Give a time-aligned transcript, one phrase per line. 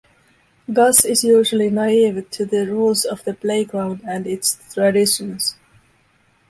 [0.73, 5.55] Gus is usually naive to the rules of the playground and its traditions.